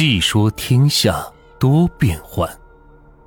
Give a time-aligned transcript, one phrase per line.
[0.00, 1.26] 细说天下
[1.58, 2.48] 多变幻，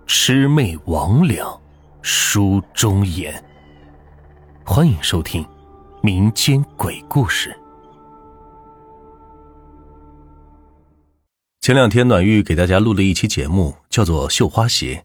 [0.07, 1.59] 魑魅魍魉
[2.01, 3.43] 书中言。
[4.63, 5.45] 欢迎收听
[6.01, 7.53] 民间鬼故事。
[11.59, 14.95] 前两天暖玉给大家录了一期节目，叫做《绣花鞋》。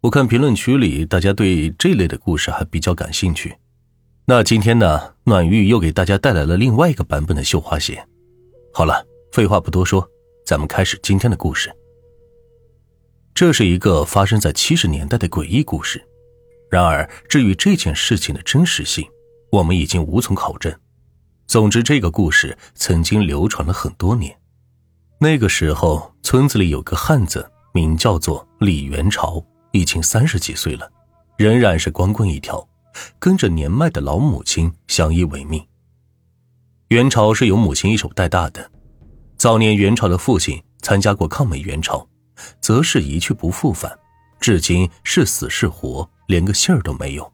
[0.00, 3.54] 我看评论区里大家对这类的故事还比较感兴趣。
[4.24, 8.02] 那今天呢，暖玉又给大家带来了另外一个版本的绣花鞋。
[8.72, 10.08] 好了，废话不多说。
[10.44, 11.74] 咱们开始今天的故事。
[13.34, 16.04] 这是一个发生在七十年代的诡异故事。
[16.70, 19.06] 然而，至于这件事情的真实性，
[19.50, 20.74] 我们已经无从考证。
[21.46, 24.36] 总之，这个故事曾经流传了很多年。
[25.18, 30.90] 那个时候，村子里有个汉子，名叫做李元朝，已经三十几岁了，
[31.36, 32.66] 仍然是光棍一条，
[33.18, 35.64] 跟着年迈的老母亲相依为命。
[36.88, 38.70] 元朝是由母亲一手带大的。
[39.42, 42.06] 早年元朝的父亲参加过抗美援朝，
[42.60, 43.92] 则是一去不复返，
[44.38, 47.32] 至今是死是活连个信儿都没有，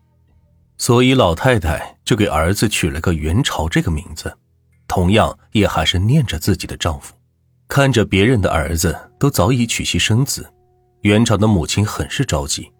[0.78, 4.34] 所以老太太就给儿子取了个元朝这个名字，
[4.87, 7.12] 同样也还是念着自己的丈夫。
[7.69, 10.50] 看着别人的儿子都早已娶妻生子，
[11.03, 12.72] 元朝的母亲很是着急，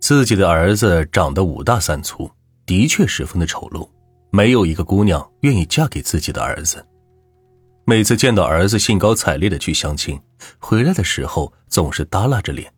[0.00, 2.30] 自己的儿子长得五大三粗，
[2.66, 3.88] 的确十分的丑陋，
[4.30, 6.86] 没有一个姑娘愿意嫁给自己的儿子。
[7.88, 10.20] 每次见到儿子兴高采烈的去相亲，
[10.58, 12.74] 回来的时候总是耷拉着脸。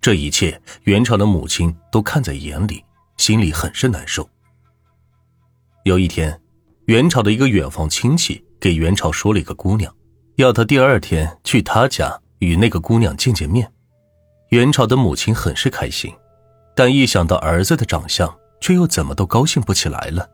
[0.00, 2.82] 这一切，元朝的母亲都看在眼里，
[3.18, 4.26] 心里很是难受。
[5.84, 6.40] 有一天，
[6.86, 9.94] 元朝的一个远房亲戚给元朝说了一个姑娘，
[10.36, 13.70] 要他第二天去他家与那个姑娘见见面。
[14.48, 16.10] 元朝的母亲很是开心，
[16.74, 20.26] 但一想到儿子的长相，却又怎么都高兴不起来了。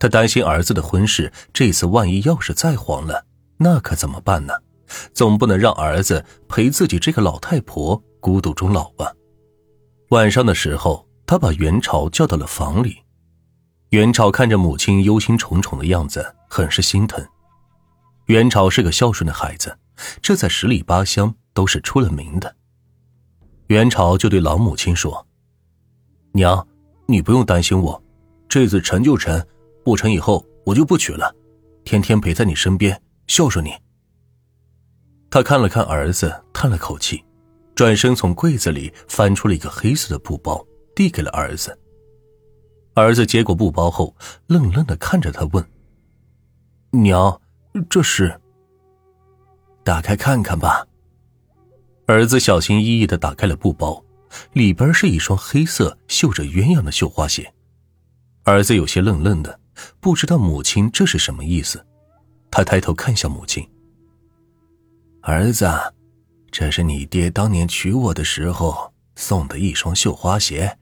[0.00, 3.26] 他担心儿子的婚事，这次万一要是再黄了，
[3.58, 4.54] 那可怎么办呢？
[5.12, 9.12] 总不能让儿子陪自己这个老太婆孤独终老吧。
[10.08, 12.96] 晚上的时候，他把元朝叫到了房里。
[13.90, 17.22] 元朝看着母亲忧心忡忡的样子，很是心疼。
[18.26, 19.76] 元朝是个孝顺的孩子，
[20.22, 22.56] 这在十里八乡都是出了名的。
[23.66, 25.26] 元朝就对老母亲说
[26.32, 26.66] ：“娘，
[27.06, 28.02] 你不用担心我，
[28.48, 29.46] 这次成就成。”
[29.90, 31.34] 不成以后，我就不娶了，
[31.82, 33.72] 天天陪在你身边，孝顺你。
[35.28, 37.24] 他看了看儿子，叹了口气，
[37.74, 40.64] 转身从柜子里翻出了一个黑色的布包，
[40.94, 41.76] 递给了儿子。
[42.94, 44.14] 儿子接过布包后，
[44.46, 45.64] 愣愣的看着他，问
[47.02, 47.40] ：“娘，
[47.88, 48.40] 这是？”
[49.82, 50.86] 打开看看吧。
[52.06, 54.00] 儿子小心翼翼的打开了布包，
[54.52, 57.52] 里边是一双黑色绣着鸳鸯的绣花鞋。
[58.44, 59.58] 儿子有些愣愣的。
[60.00, 61.84] 不知道母亲这是什么意思，
[62.50, 63.66] 他抬头看向母亲。
[65.22, 65.68] 儿子，
[66.50, 70.78] 这是你爹当年娶我的时候送的一双绣花鞋，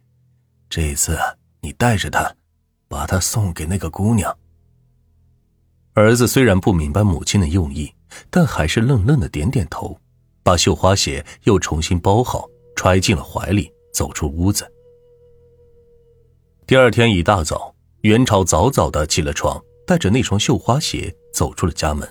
[0.71, 1.19] 这次
[1.61, 2.35] 你带着它，
[2.89, 4.37] 把它送给那个姑娘。
[5.95, 7.93] 儿子虽然不明白母亲的用意，
[8.31, 9.99] 但还是愣愣的点点头，
[10.43, 14.71] 把绣花鞋又重新包好，揣进了怀里，走出屋子。
[16.67, 17.75] 第二天一大早。
[18.03, 22.09] 元朝早早的起了床，带着那双绣花鞋走出了家门。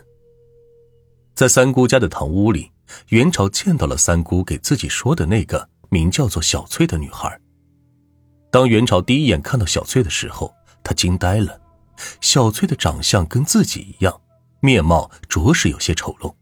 [1.33, 2.71] 在三姑家的堂屋里，
[3.07, 7.39] 元朝见到了三姑给自己说的那个名叫做小翠的女孩。
[8.51, 10.53] 当元朝第一眼看到小翠的时候，
[10.83, 11.61] 他惊呆了。
[12.19, 14.21] 小翠的长相跟自己一样，
[14.59, 16.35] 面貌着实有些丑陋。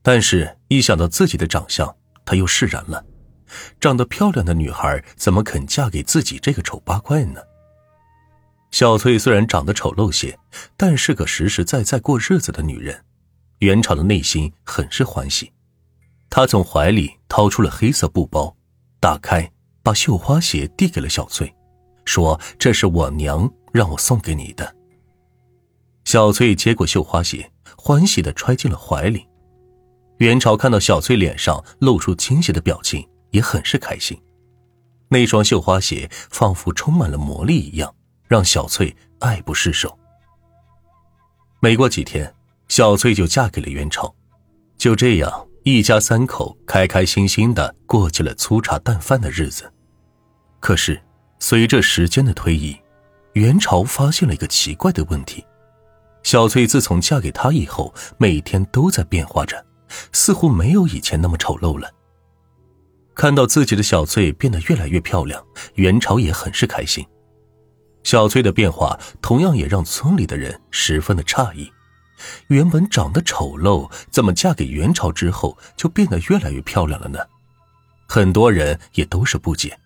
[0.00, 3.04] 但是，一想到自己的长相，他又释然了。
[3.80, 7.40] 长得漂亮的女孩怎么肯嫁给自己这个丑八怪呢？
[8.70, 10.38] 小翠虽然长得丑陋些，
[10.76, 13.04] 但是个实实在在过日子的女人。
[13.60, 15.50] 元朝的内心很是欢喜，
[16.30, 18.54] 他从怀里掏出了黑色布包，
[19.00, 19.50] 打开，
[19.82, 21.52] 把绣花鞋递给了小翠，
[22.04, 24.76] 说：“这是我娘让我送给你的。”
[26.04, 29.26] 小翠接过绣花鞋，欢喜的揣进了怀里。
[30.18, 34.16] 元朝看到小翠脸上露出惊喜的表情，也很是开心。
[35.08, 37.92] 那双绣花鞋仿佛充满了魔力一样。
[38.28, 39.98] 让小翠爱不释手。
[41.60, 42.32] 没过几天，
[42.68, 44.14] 小翠就嫁给了元朝。
[44.76, 49.72] 就这样，一家三口开开心心的过起了粗茶淡饭的日子。
[50.60, 51.00] 可是，
[51.40, 52.76] 随着时间的推移，
[53.32, 55.44] 元朝发现了一个奇怪的问题：
[56.22, 59.66] 小翠自从嫁给他以后，每天都在变化着，
[60.12, 61.90] 似乎没有以前那么丑陋了。
[63.14, 65.44] 看到自己的小翠变得越来越漂亮，
[65.74, 67.04] 元朝也很是开心。
[68.08, 71.70] 小翠的变化同样也让村里的人十分的诧异，
[72.46, 77.18] 原本长得丑陋，怎么嫁给元朝之后就变得越来越漂亮了呢？
[78.06, 79.78] 很多人也都是不解，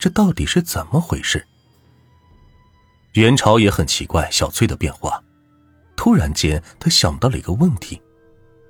[0.00, 1.46] 这到底是怎么回事？
[3.12, 5.22] 元朝也很奇怪小翠的变化。
[5.94, 8.02] 突然间，他想到了一个问题：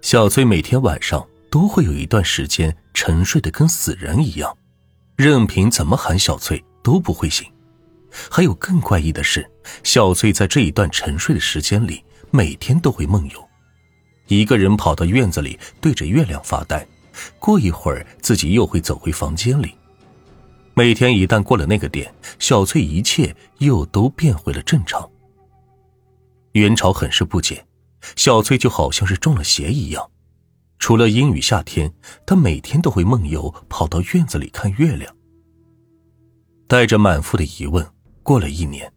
[0.02, 4.54] 小翠每天晚上都会有一段时间沉睡的跟死人一样，
[5.16, 7.50] 任凭怎么喊小翠都不会醒。
[8.30, 9.48] 还有更怪异的是，
[9.82, 13.48] 小翠在这一段沉睡的时间里，每天都会梦游，
[14.28, 16.86] 一个人跑到院子里对着月亮发呆，
[17.38, 19.74] 过一会儿自己又会走回房间里。
[20.74, 25.08] 每天一旦过了那个点，小翠一切又都变回了正常。
[26.52, 27.66] 元朝很是不解，
[28.16, 30.10] 小翠就好像是中了邪一样，
[30.78, 31.92] 除了阴雨夏天，
[32.24, 35.14] 她每天都会梦游，跑到院子里看月亮。
[36.66, 37.84] 带着满腹的疑问。
[38.30, 38.92] 过了一年，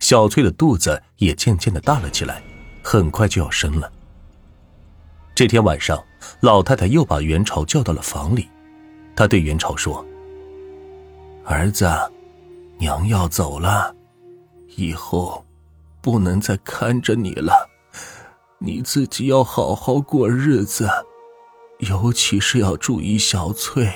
[0.00, 2.42] 小翠的肚子也渐渐的大了起来，
[2.82, 3.88] 很快就要生了。
[5.32, 6.04] 这天晚上，
[6.40, 8.48] 老太太又把元朝叫到了房里，
[9.14, 10.04] 她对元朝说
[11.46, 11.88] ：“儿子，
[12.76, 13.94] 娘要走了，
[14.74, 15.46] 以后
[16.00, 17.70] 不能再看着你了，
[18.58, 20.90] 你自己要好好过日子，
[21.78, 23.88] 尤其是要注意小翠，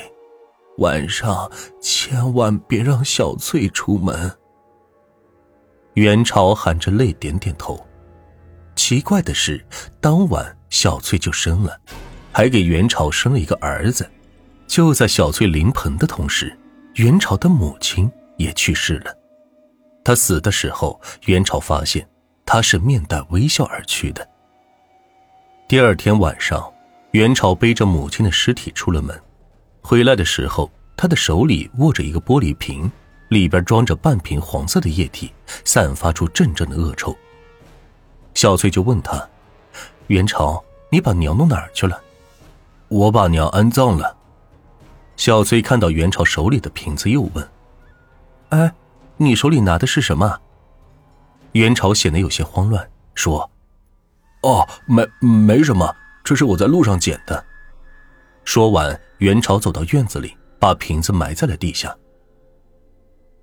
[0.77, 4.31] 晚上千万别让小翠出门。”
[5.99, 7.85] 元朝含着泪点点头。
[8.73, 9.61] 奇怪的是，
[9.99, 11.77] 当晚小翠就生了，
[12.31, 14.09] 还给元朝生了一个儿子。
[14.65, 16.57] 就在小翠临盆的同时，
[16.95, 19.13] 元朝的母亲也去世了。
[20.01, 22.07] 他死的时候，元朝发现
[22.45, 24.25] 他是面带微笑而去的。
[25.67, 26.71] 第二天晚上，
[27.11, 29.21] 元朝背着母亲的尸体出了门，
[29.81, 32.89] 回来的时候，他的手里握着一个玻璃瓶。
[33.29, 35.31] 里边装着半瓶黄色的液体，
[35.63, 37.15] 散发出阵阵的恶臭。
[38.33, 39.27] 小翠就问他
[40.07, 42.01] ：“元朝，你把娘弄哪儿去了
[42.89, 44.17] ？”“我把娘安葬了。”
[45.15, 47.49] 小翠看到元朝手里的瓶子，又问
[48.49, 48.73] ：“哎，
[49.17, 50.39] 你手里拿的是什么？”
[51.53, 53.49] 元朝显得有些慌乱，说
[54.41, 57.45] ：“哦，没没什么，这是我在路上捡的。”
[58.45, 61.95] 说完，元朝走到院子里，把瓶子埋在了地下。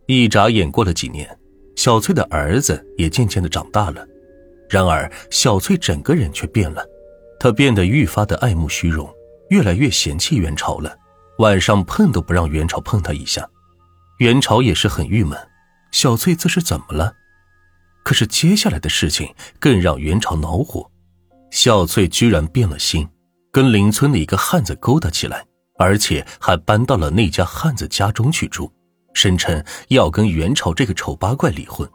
[0.07, 1.29] 一眨眼过了几年，
[1.75, 4.07] 小翠的儿子也渐渐的长大了。
[4.69, 6.85] 然而，小翠整个人却变了，
[7.39, 9.09] 她变得愈发的爱慕虚荣，
[9.51, 10.97] 越来越嫌弃元朝了。
[11.39, 13.49] 晚上碰都不让元朝碰她一下。
[14.19, 15.39] 元朝也是很郁闷，
[15.93, 17.13] 小翠这是怎么了？
[18.05, 20.89] 可是接下来的事情更让元朝恼火，
[21.51, 23.09] 小翠居然变了心，
[23.51, 25.45] 跟邻村的一个汉子勾搭起来，
[25.79, 28.73] 而且还搬到了那家汉子家中去住。
[29.17, 31.89] 声称要跟元朝这个丑八怪离婚。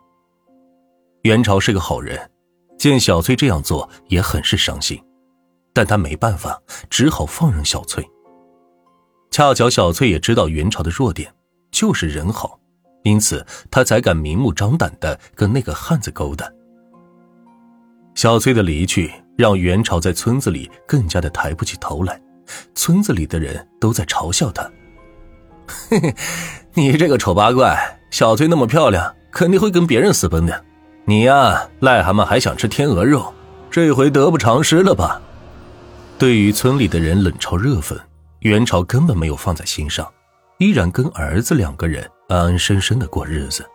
[1.21, 2.19] 元朝是个好人，
[2.79, 4.99] 见小翠这样做也很是伤心，
[5.71, 6.59] 但他没办法，
[6.89, 8.03] 只好放任小翠。
[9.29, 11.31] 恰巧小翠也知道元朝的弱点
[11.69, 12.59] 就是人好，
[13.03, 16.51] 因此他才敢明目张胆的跟那个汉子勾搭。
[18.15, 22.19] 小翠的离去让元朝在村子里更加的抬不起头来，
[22.73, 24.63] 村子里的人都在嘲笑他。
[25.67, 26.15] 嘿嘿。
[26.73, 30.65] 你这个丑八怪，小翠那么漂亮，肯定会跟别人私奔的。
[31.03, 33.33] 你呀，癞蛤蟆还想吃天鹅肉，
[33.69, 35.21] 这回得不偿失了吧？
[36.17, 37.97] 对于村里的人冷嘲热讽，
[38.39, 40.07] 元朝根本没有放在心上，
[40.59, 43.65] 依然跟儿子两个人安安生生的过日子。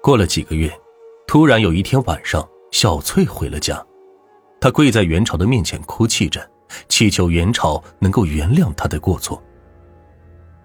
[0.00, 0.72] 过了几个月，
[1.26, 3.84] 突然有一天晚上，小翠回了家，
[4.60, 6.48] 她跪在元朝的面前哭泣着，
[6.88, 9.42] 祈求元朝能够原谅她的过错。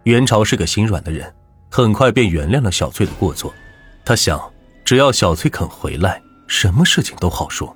[0.03, 1.33] 元朝是个心软的人。
[1.75, 3.53] 很快便原谅了小翠的过错，
[4.05, 4.41] 他想，
[4.85, 7.75] 只要小翠肯回来，什么事情都好说。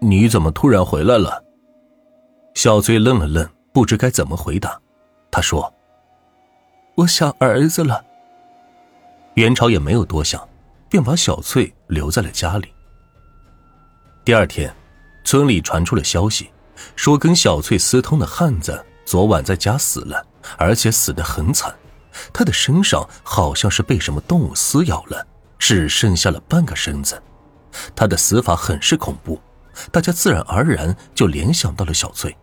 [0.00, 1.44] 你怎么突然回来了？
[2.54, 4.76] 小翠愣了愣，不知该怎么回答。
[5.30, 5.72] 他说
[6.98, 8.04] ：“我想儿子了。”
[9.34, 10.48] 元朝也没有多想，
[10.88, 12.66] 便把小翠留在了家里。
[14.24, 14.74] 第二天，
[15.22, 16.50] 村里传出了消息，
[16.96, 20.26] 说跟小翠私通的汉子昨晚在家死了，
[20.58, 21.72] 而且死得很惨。
[22.32, 25.26] 他的身上好像是被什么动物撕咬了，
[25.58, 27.20] 只剩下了半个身子。
[27.96, 29.40] 他的死法很是恐怖，
[29.90, 32.36] 大家自然而然就联想到了小翠。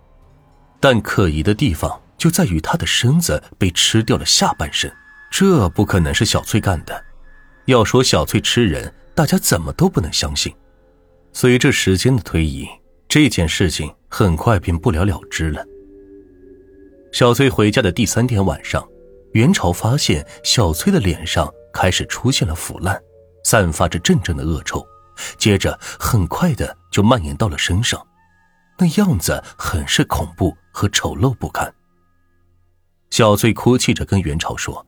[0.79, 4.91] 但可疑的地方就在于他的身子被吃掉了下半身，
[5.29, 7.05] 这不可能是小翠干的。
[7.65, 10.51] 要说小翠吃人，大家怎么都不能相信。
[11.31, 12.67] 随着时间的推移，
[13.07, 15.63] 这件事情很快便不了了之了。
[17.11, 18.83] 小翠回家的第三天晚上。
[19.33, 22.99] 元朝发现小翠的脸上开始出现了腐烂，
[23.43, 24.85] 散发着阵阵的恶臭，
[25.37, 28.05] 接着很快的就蔓延到了身上，
[28.77, 31.73] 那样子很是恐怖和丑陋不堪。
[33.11, 34.85] 小翠哭泣着跟元朝说：“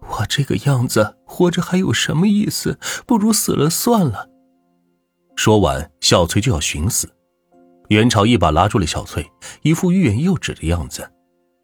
[0.00, 2.78] 我这个样子活着还有什么意思？
[3.06, 4.28] 不如死了算了。”
[5.36, 7.08] 说完，小翠就要寻死，
[7.88, 9.30] 元朝一把拉住了小翠，
[9.62, 11.08] 一副欲言又止的样子，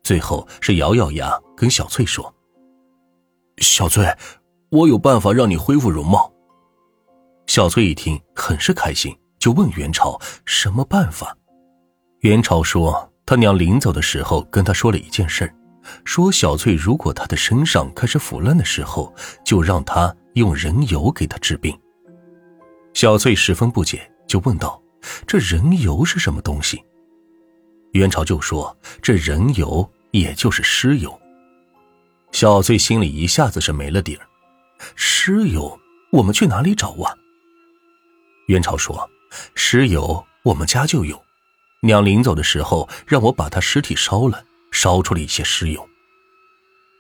[0.05, 2.33] 最后是咬咬牙跟小翠说
[3.59, 4.07] ：“小翠，
[4.71, 6.31] 我有办法让你恢复容貌。”
[7.49, 11.35] 小翠一听，很是开心，就问元朝什么办法。
[12.21, 15.51] 元朝说，他娘临走的时候跟他说了一件事
[16.05, 21.79] 说小翠如果她的身上开始腐烂的时候，就让他用人油给她治病。
[22.93, 24.81] 小翠十分不解，就问道
[25.27, 26.83] ：“这人油是什么东西？”
[27.93, 31.21] 元朝就说：“这人油也就是尸油。”
[32.31, 34.27] 小翠心里一下子是没了底儿。
[34.95, 35.79] 尸油，
[36.13, 37.15] 我们去哪里找啊？
[38.47, 39.09] 元朝说
[39.55, 41.21] ：“尸油我们家就有，
[41.81, 45.89] 娘临走的时候让我把她尸体烧了，烧出了一些尸油。”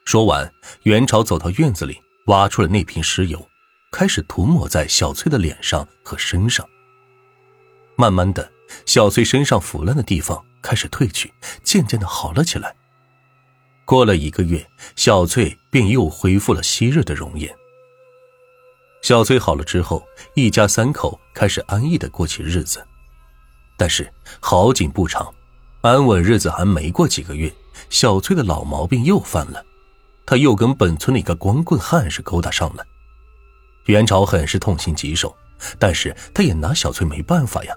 [0.04, 0.52] 说完，
[0.82, 3.48] 元朝走到院子里，挖出了那瓶尸油，
[3.90, 6.66] 开始涂抹在小翠的脸上和身上。
[7.96, 8.50] 慢慢的，
[8.86, 12.74] 小翠身上腐烂的地方开始褪去，渐渐的好了起来。
[13.84, 17.54] 过了一个月，小翠便又恢复了昔日的容颜。
[19.02, 20.02] 小翠好了之后，
[20.34, 22.84] 一家三口开始安逸的过起日子。
[23.76, 24.10] 但是
[24.40, 25.34] 好景不长，
[25.82, 27.52] 安稳日子还没过几个月，
[27.90, 29.62] 小翠的老毛病又犯了，
[30.24, 32.86] 她又跟本村的一个光棍汉是勾搭上了。
[33.86, 35.36] 元朝很是痛心疾首，
[35.78, 37.76] 但是他也拿小翠没办法呀。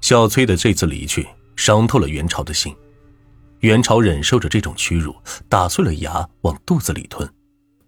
[0.00, 2.72] 小翠的这次离去，伤透了元朝的心。
[3.60, 5.16] 元朝忍受着这种屈辱，
[5.48, 7.28] 打碎了牙往肚子里吞。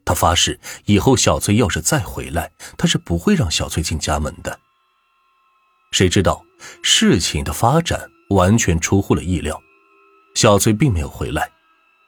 [0.04, 4.58] 他发誓，以后小翠要是再回来，他是不会让小翠进家门的。
[5.92, 6.44] 谁知道
[6.82, 9.60] 事情的发展完全出乎了意料，
[10.34, 11.50] 小翠并没有回来，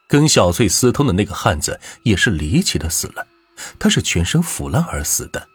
[0.08, 3.26] 跟小翠私通的那个汉子也是离奇的死了，
[3.78, 5.48] 他是全身腐烂而死的。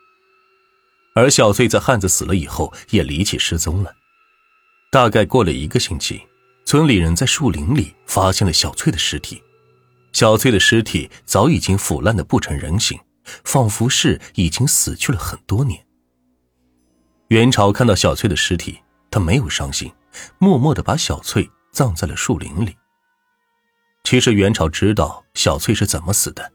[1.16, 3.94] 而小翠在汉子死了以后也离奇失踪了。
[4.92, 6.22] 大概过了一个星期，
[6.70, 9.42] 村里人在树林里发现了小翠的尸体。
[10.14, 12.96] 小翠的尸体早已经腐烂的不成人形，
[13.44, 15.84] 仿佛是已经死去了很多年。
[17.30, 19.92] 元朝看到小翠的尸体，他没有伤心，
[20.38, 22.78] 默默的把小翠葬在了树林里。
[24.04, 26.54] 其实元朝知道小翠是怎么死的，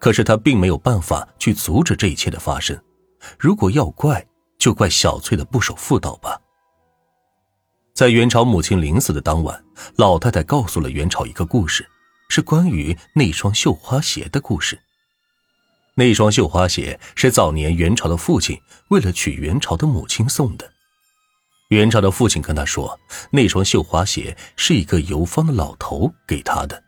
[0.00, 2.76] 可是他并没有办法去阻止这一切的发生。
[3.38, 4.26] 如果要怪，
[4.58, 6.41] 就怪小翠的不守妇道吧。
[7.94, 9.62] 在元朝母亲临死的当晚，
[9.96, 11.86] 老太太告诉了元朝一个故事。
[12.34, 14.80] 是关于那双绣花鞋的故事。
[15.96, 18.58] 那双绣花鞋是早年元朝的父亲
[18.88, 20.72] 为了娶元朝的母亲送的。
[21.68, 22.98] 元朝的父亲跟他说，
[23.32, 26.82] 那双绣花鞋是一个游方的老头给他的。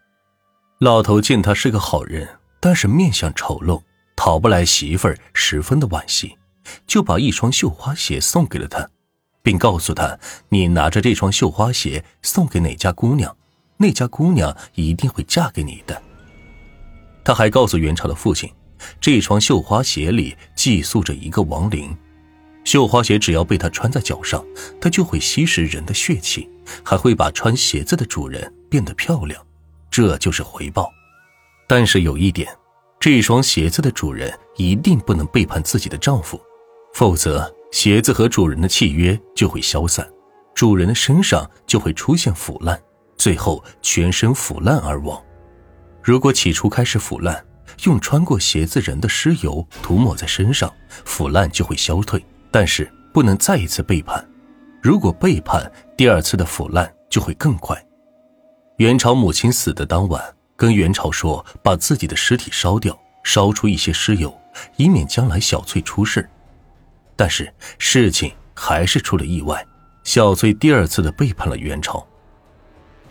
[0.78, 2.26] 老头见他是个好人，
[2.58, 3.82] 但是面相丑陋，
[4.16, 6.38] 讨不来媳妇儿，十分的惋惜，
[6.86, 8.88] 就把一双绣花鞋送给了他，
[9.44, 13.36] 并告诉他：“你拿着这双绣花鞋送给哪家姑娘。”
[13.76, 16.00] 那家姑娘一定会嫁给你的。
[17.24, 18.50] 他还告诉元朝的父亲，
[19.00, 21.94] 这双绣花鞋里寄宿着一个亡灵，
[22.64, 24.42] 绣花鞋只要被他穿在脚上，
[24.80, 26.48] 他就会吸食人的血气，
[26.84, 29.44] 还会把穿鞋子的主人变得漂亮，
[29.90, 30.90] 这就是回报。
[31.66, 32.48] 但是有一点，
[33.00, 36.40] 这双鞋子的主人一定不能背叛自己的丈夫，
[36.94, 40.08] 否则鞋子和主人的契约就会消散，
[40.54, 42.80] 主人的身上就会出现腐烂。
[43.16, 45.20] 最后全身腐烂而亡。
[46.00, 47.44] 如果起初开始腐烂，
[47.82, 50.72] 用穿过鞋子人的尸油涂抹在身上，
[51.04, 52.24] 腐烂就会消退。
[52.48, 54.24] 但是不能再一次背叛，
[54.80, 57.76] 如果背叛，第二次的腐烂就会更快。
[58.76, 60.22] 元朝母亲死的当晚，
[60.54, 64.32] 跟元朝说，把自己的尸体烧掉，烧出一些尸油，
[64.76, 66.30] 以免将来小翠出事。
[67.16, 69.66] 但是事情还是出了意外，
[70.02, 72.06] 小翠第二次的背叛了元朝。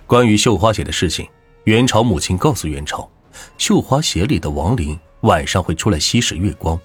[0.06, 1.28] 关于绣花鞋的事情，
[1.64, 3.10] 元朝母亲告诉元朝，
[3.58, 6.80] 绣花鞋里的亡灵晚上会出来吸食月光，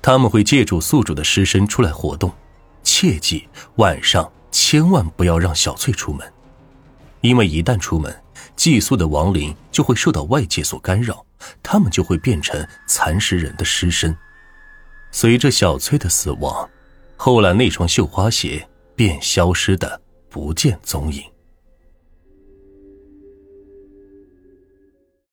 [0.00, 2.32] 他们会借助宿主的尸身出来活动，
[2.82, 6.32] 切记晚上千万不要让小翠出门，
[7.20, 8.14] 因为一旦出门，
[8.56, 11.24] 寄宿的亡灵就会受到外界所干扰，
[11.62, 14.16] 他们就会变成蚕食人的尸身。
[15.12, 16.68] 随着小翠的死亡，
[17.16, 18.66] 后来那双绣花鞋
[18.96, 21.22] 便消失的不见踪影。